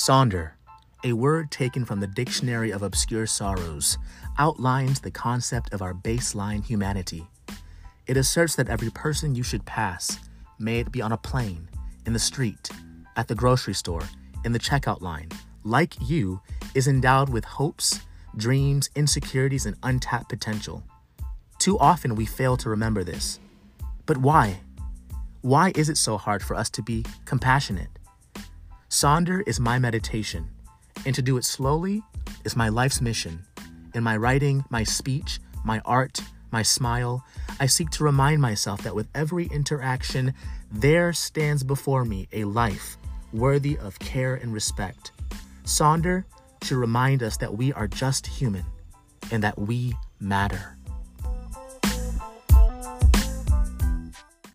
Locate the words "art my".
35.86-36.60